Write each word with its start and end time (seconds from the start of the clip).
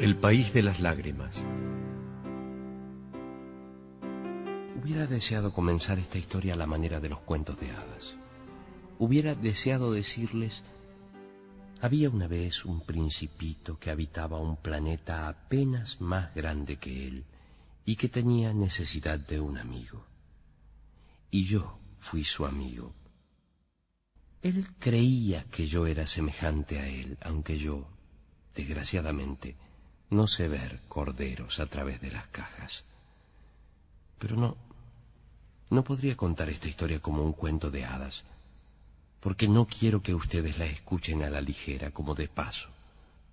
El 0.00 0.16
país 0.16 0.54
de 0.54 0.62
las 0.62 0.80
lágrimas. 0.80 1.44
Hubiera 4.82 5.06
deseado 5.06 5.52
comenzar 5.52 5.98
esta 5.98 6.16
historia 6.16 6.54
a 6.54 6.56
la 6.56 6.66
manera 6.66 7.00
de 7.00 7.10
los 7.10 7.20
cuentos 7.20 7.60
de 7.60 7.70
hadas. 7.70 8.14
Hubiera 8.98 9.34
deseado 9.34 9.92
decirles, 9.92 10.62
había 11.82 12.08
una 12.08 12.28
vez 12.28 12.64
un 12.64 12.80
principito 12.80 13.78
que 13.78 13.90
habitaba 13.90 14.38
un 14.38 14.56
planeta 14.56 15.28
apenas 15.28 16.00
más 16.00 16.34
grande 16.34 16.78
que 16.78 17.06
él 17.06 17.26
y 17.84 17.96
que 17.96 18.08
tenía 18.08 18.54
necesidad 18.54 19.18
de 19.18 19.38
un 19.38 19.58
amigo. 19.58 20.06
Y 21.30 21.44
yo 21.44 21.78
fui 21.98 22.24
su 22.24 22.46
amigo. 22.46 22.94
Él 24.40 24.66
creía 24.78 25.44
que 25.44 25.66
yo 25.66 25.86
era 25.86 26.06
semejante 26.06 26.78
a 26.78 26.88
él, 26.88 27.18
aunque 27.20 27.58
yo, 27.58 27.86
desgraciadamente, 28.54 29.56
no 30.10 30.26
sé 30.26 30.48
ver 30.48 30.80
corderos 30.88 31.60
a 31.60 31.66
través 31.66 32.00
de 32.00 32.10
las 32.10 32.26
cajas. 32.26 32.84
Pero 34.18 34.36
no, 34.36 34.56
no 35.70 35.84
podría 35.84 36.16
contar 36.16 36.50
esta 36.50 36.68
historia 36.68 37.00
como 37.00 37.22
un 37.22 37.32
cuento 37.32 37.70
de 37.70 37.84
hadas, 37.84 38.24
porque 39.20 39.48
no 39.48 39.66
quiero 39.66 40.02
que 40.02 40.14
ustedes 40.14 40.58
la 40.58 40.66
escuchen 40.66 41.22
a 41.22 41.30
la 41.30 41.40
ligera, 41.40 41.92
como 41.92 42.14
de 42.14 42.28
paso. 42.28 42.68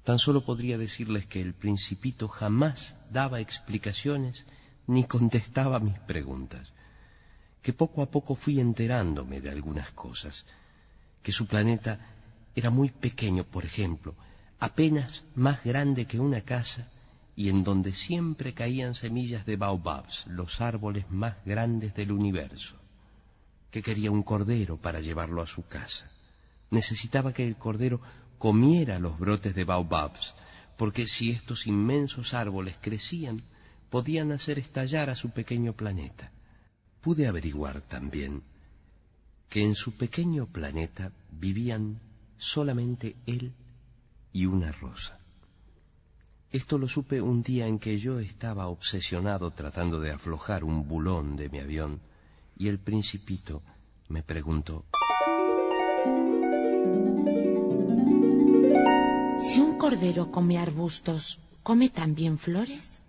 Tan 0.04 0.20
solo 0.20 0.46
podría 0.46 0.78
decirles 0.78 1.26
que 1.26 1.42
el 1.42 1.54
principito 1.54 2.28
jamás 2.28 2.96
daba 3.12 3.40
explicaciones 3.40 4.46
ni 4.86 5.04
contestaba 5.04 5.80
mis 5.80 6.00
preguntas, 6.00 6.72
que 7.62 7.74
poco 7.74 8.02
a 8.02 8.10
poco 8.10 8.36
fui 8.36 8.60
enterándome 8.60 9.42
de 9.42 9.50
algunas 9.50 9.92
cosas, 9.92 10.46
que 11.24 11.32
su 11.32 11.48
planeta 11.48 12.00
era 12.56 12.70
muy 12.70 12.90
pequeño, 12.90 13.44
por 13.44 13.66
ejemplo, 13.66 14.16
apenas 14.60 15.24
más 15.36 15.64
grande 15.64 16.06
que 16.06 16.20
una 16.20 16.42
casa 16.42 16.88
y 17.36 17.50
en 17.50 17.64
donde 17.64 17.94
siempre 17.94 18.54
caían 18.54 18.96
semillas 18.96 19.46
de 19.46 19.58
baobabs, 19.58 20.26
los 20.28 20.60
árboles 20.60 21.06
más 21.12 21.36
grandes 21.46 21.94
del 21.94 22.12
universo, 22.12 22.76
que 23.70 23.84
quería 23.84 24.10
un 24.10 24.24
cordero 24.24 24.78
para 24.78 25.02
llevarlo 25.02 25.44
a 25.44 25.48
su 25.48 25.68
casa. 25.68 26.10
Necesitaba 26.72 27.34
que 27.34 27.46
el 27.46 27.56
cordero 27.56 28.02
comiera 28.40 28.98
los 28.98 29.20
brotes 29.20 29.54
de 29.54 29.66
baobabs, 29.66 30.34
porque 30.78 31.06
si 31.08 31.30
estos 31.30 31.68
inmensos 31.68 32.34
árboles 32.34 32.76
crecían, 32.82 33.42
podían 33.92 34.32
hacer 34.32 34.58
estallar 34.58 35.12
a 35.12 35.16
su 35.16 35.30
pequeño 35.30 35.74
planeta. 35.74 36.32
Pude 37.02 37.28
averiguar 37.28 37.82
también 37.82 38.42
que 39.50 39.64
en 39.64 39.76
su 39.76 39.94
pequeño 39.94 40.48
planeta 40.48 41.12
vivían 41.32 42.00
solamente 42.38 43.16
él 43.28 43.54
y 44.38 44.46
una 44.46 44.72
rosa. 44.72 45.18
Esto 46.52 46.78
lo 46.78 46.88
supe 46.88 47.20
un 47.22 47.42
día 47.42 47.66
en 47.66 47.80
que 47.80 47.98
yo 47.98 48.20
estaba 48.20 48.68
obsesionado 48.68 49.50
tratando 49.50 50.00
de 50.00 50.12
aflojar 50.12 50.64
un 50.64 50.88
bulón 50.88 51.36
de 51.36 51.50
mi 51.50 51.60
avión 51.60 52.00
y 52.56 52.68
el 52.68 52.78
principito 52.78 53.64
me 54.10 54.22
preguntó 54.22 54.86
Si 59.42 59.60
un 59.60 59.80
cordero 59.80 60.32
come 60.32 60.60
arbustos, 60.60 61.40
¿come 61.64 61.90
también 61.90 62.38
flores? 62.38 63.02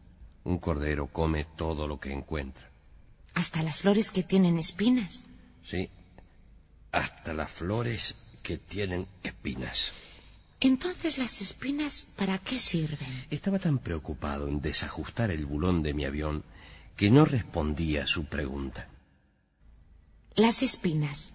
Un 0.44 0.56
cordero 0.58 1.08
come 1.08 1.44
todo 1.44 1.86
lo 1.86 2.00
que 2.00 2.10
encuentra. 2.10 2.70
Hasta 3.34 3.62
las 3.62 3.80
flores 3.80 4.12
que 4.12 4.22
tienen 4.22 4.58
espinas. 4.58 5.26
Sí, 5.62 5.90
hasta 6.90 7.34
las 7.34 7.50
flores 7.50 8.14
que 8.42 8.56
tienen 8.56 9.06
espinas. 9.22 9.92
Entonces 10.60 11.18
las 11.18 11.40
espinas, 11.40 12.08
¿para 12.16 12.38
qué 12.38 12.56
sirven? 12.56 13.26
Estaba 13.30 13.60
tan 13.60 13.78
preocupado 13.78 14.48
en 14.48 14.60
desajustar 14.60 15.30
el 15.30 15.46
bulón 15.46 15.82
de 15.82 15.94
mi 15.94 16.04
avión 16.04 16.42
que 16.96 17.10
no 17.10 17.24
respondía 17.24 18.02
a 18.02 18.06
su 18.08 18.24
pregunta. 18.24 18.88
Las 20.34 20.62
espinas, 20.62 21.32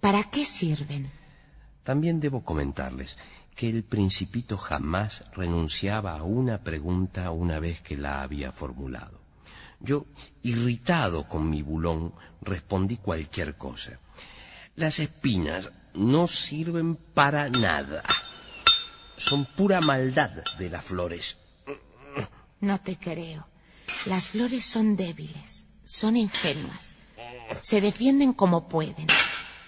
¿para 0.00 0.24
qué 0.24 0.46
sirven? 0.46 1.10
También 1.84 2.18
debo 2.18 2.44
comentarles 2.44 3.18
que 3.54 3.68
el 3.68 3.84
principito 3.84 4.56
jamás 4.56 5.24
renunciaba 5.34 6.16
a 6.16 6.22
una 6.22 6.62
pregunta 6.62 7.30
una 7.30 7.60
vez 7.60 7.82
que 7.82 7.98
la 7.98 8.22
había 8.22 8.52
formulado. 8.52 9.20
Yo, 9.80 10.06
irritado 10.42 11.28
con 11.28 11.50
mi 11.50 11.60
bulón, 11.60 12.14
respondí 12.40 12.96
cualquier 12.96 13.56
cosa. 13.56 13.98
Las 14.76 14.98
espinas 14.98 15.68
no 15.94 16.26
sirven 16.26 16.96
para 16.96 17.50
nada 17.50 18.02
son 19.16 19.44
pura 19.44 19.80
maldad 19.80 20.30
de 20.58 20.70
las 20.70 20.84
flores. 20.84 21.36
No 22.60 22.80
te 22.80 22.96
creo. 22.96 23.46
Las 24.06 24.28
flores 24.28 24.64
son 24.64 24.96
débiles, 24.96 25.66
son 25.84 26.16
ingenuas. 26.16 26.96
Se 27.60 27.80
defienden 27.80 28.32
como 28.32 28.68
pueden. 28.68 29.06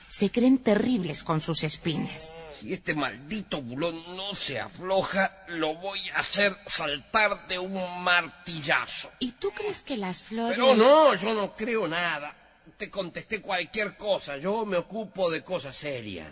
Se 0.08 0.30
creen 0.30 0.58
terribles 0.58 1.24
con 1.24 1.40
sus 1.40 1.64
espinas. 1.64 2.32
Si 2.60 2.72
este 2.72 2.94
maldito 2.94 3.60
bulón 3.60 4.00
no 4.16 4.34
se 4.34 4.60
afloja, 4.60 5.44
lo 5.48 5.74
voy 5.74 6.00
a 6.10 6.20
hacer 6.20 6.56
saltar 6.66 7.46
de 7.48 7.58
un 7.58 7.74
martillazo. 8.02 9.10
¿Y 9.18 9.32
tú 9.32 9.50
crees 9.50 9.82
que 9.82 9.96
las 9.96 10.22
flores... 10.22 10.56
Pero 10.56 10.74
no, 10.76 11.14
yo 11.16 11.34
no 11.34 11.54
creo 11.56 11.88
nada. 11.88 12.34
Te 12.76 12.90
contesté 12.90 13.40
cualquier 13.40 13.96
cosa. 13.96 14.36
Yo 14.36 14.64
me 14.64 14.76
ocupo 14.76 15.30
de 15.30 15.42
cosas 15.42 15.76
serias. 15.76 16.28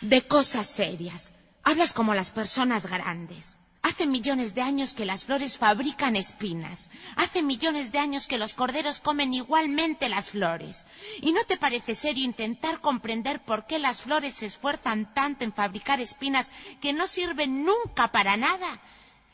De 0.00 0.22
cosas 0.26 0.66
serias. 0.68 1.32
Hablas 1.68 1.94
como 1.94 2.14
las 2.14 2.30
personas 2.30 2.86
grandes. 2.86 3.58
Hace 3.82 4.06
millones 4.06 4.54
de 4.54 4.62
años 4.62 4.94
que 4.94 5.04
las 5.04 5.24
flores 5.24 5.58
fabrican 5.58 6.14
espinas. 6.14 6.90
Hace 7.16 7.42
millones 7.42 7.90
de 7.90 7.98
años 7.98 8.28
que 8.28 8.38
los 8.38 8.54
corderos 8.54 9.00
comen 9.00 9.34
igualmente 9.34 10.08
las 10.08 10.30
flores. 10.30 10.86
¿Y 11.20 11.32
no 11.32 11.42
te 11.42 11.56
parece 11.56 11.96
serio 11.96 12.24
intentar 12.24 12.80
comprender 12.80 13.44
por 13.44 13.66
qué 13.66 13.80
las 13.80 14.00
flores 14.00 14.36
se 14.36 14.46
esfuerzan 14.46 15.12
tanto 15.12 15.42
en 15.42 15.52
fabricar 15.52 16.00
espinas 16.00 16.52
que 16.80 16.92
no 16.92 17.08
sirven 17.08 17.64
nunca 17.64 18.12
para 18.12 18.36
nada? 18.36 18.80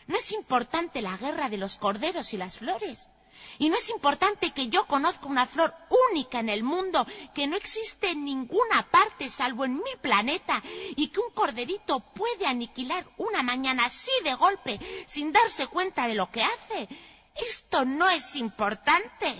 ¿No 0.06 0.16
es 0.16 0.32
importante 0.32 1.02
la 1.02 1.18
guerra 1.18 1.50
de 1.50 1.58
los 1.58 1.76
corderos 1.76 2.32
y 2.32 2.38
las 2.38 2.56
flores? 2.56 3.10
Y 3.58 3.68
no 3.68 3.76
es 3.76 3.90
importante 3.90 4.50
que 4.50 4.68
yo 4.68 4.86
conozca 4.86 5.26
una 5.26 5.46
flor 5.46 5.74
única 6.10 6.40
en 6.40 6.48
el 6.48 6.62
mundo 6.62 7.06
que 7.34 7.46
no 7.46 7.56
existe 7.56 8.10
en 8.10 8.24
ninguna 8.24 8.82
parte 8.90 9.28
salvo 9.28 9.64
en 9.64 9.76
mi 9.76 9.96
planeta 10.00 10.62
y 10.96 11.08
que 11.08 11.20
un 11.20 11.30
corderito 11.32 12.00
puede 12.00 12.46
aniquilar 12.46 13.04
una 13.16 13.42
mañana 13.42 13.86
así 13.86 14.10
de 14.24 14.34
golpe 14.34 14.78
sin 15.06 15.32
darse 15.32 15.66
cuenta 15.66 16.06
de 16.06 16.14
lo 16.14 16.30
que 16.30 16.42
hace. 16.42 16.88
Esto 17.34 17.84
no 17.84 18.08
es 18.10 18.36
importante. 18.36 19.34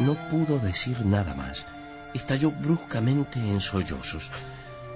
No 0.00 0.28
pudo 0.28 0.58
decir 0.58 1.04
nada 1.04 1.34
más. 1.34 1.64
Estalló 2.14 2.50
bruscamente 2.50 3.38
en 3.38 3.60
sollozos. 3.60 4.30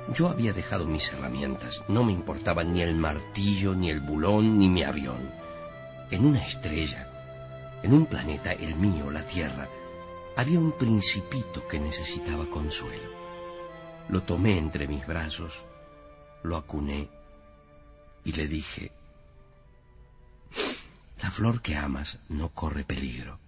Yo 0.09 0.29
había 0.29 0.53
dejado 0.53 0.87
mis 0.87 1.13
herramientas. 1.13 1.85
No 1.89 2.05
me 2.05 2.13
importaban 2.13 2.73
ni 2.73 2.83
el 2.83 2.97
martillo, 2.97 3.75
ni 3.75 3.91
el 3.91 4.01
bulón, 4.01 4.59
ni 4.59 4.69
mi 4.69 4.83
avión. 4.83 5.31
En 6.11 6.27
una 6.27 6.45
estrella, 6.45 7.09
en 7.83 7.95
un 7.95 8.07
planeta, 8.07 8.53
el 8.53 8.75
mío, 8.75 9.11
la 9.11 9.23
Tierra, 9.23 9.69
había 10.37 10.59
un 10.59 10.73
principito 10.73 11.67
que 11.69 11.79
necesitaba 11.79 12.47
consuelo. 12.47 13.11
Lo 14.09 14.23
tomé 14.23 14.59
entre 14.59 14.89
mis 14.89 15.07
brazos, 15.07 15.65
lo 16.43 16.57
acuné 16.57 17.09
y 18.25 18.33
le 18.33 18.49
dije, 18.49 18.91
la 21.23 21.31
flor 21.31 21.63
que 21.63 21.77
amas 21.77 22.19
no 22.29 22.49
corre 22.49 22.83
peligro. 22.83 23.39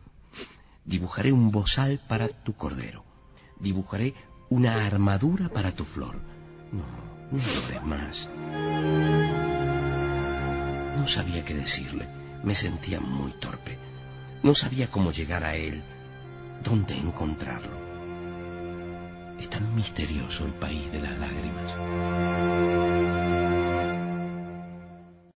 Dibujaré 0.84 1.32
un 1.32 1.50
bozal 1.50 2.00
para 2.08 2.28
tu 2.28 2.54
cordero. 2.54 3.04
Dibujaré 3.58 4.14
una 4.50 4.86
armadura 4.86 5.48
para 5.48 5.72
tu 5.72 5.84
flor 5.84 6.31
no, 6.72 6.84
no 7.30 7.86
más. 7.86 8.28
No 10.98 11.06
sabía 11.06 11.44
qué 11.44 11.54
decirle. 11.54 12.06
Me 12.42 12.54
sentía 12.54 13.00
muy 13.00 13.32
torpe. 13.32 13.78
No 14.42 14.54
sabía 14.54 14.88
cómo 14.88 15.12
llegar 15.12 15.44
a 15.44 15.54
él, 15.54 15.82
dónde 16.64 16.96
encontrarlo. 16.96 17.76
Es 19.38 19.48
tan 19.48 19.74
misterioso 19.74 20.44
el 20.46 20.52
país 20.52 20.90
de 20.92 21.00
las 21.00 21.16
lágrimas. 21.18 22.71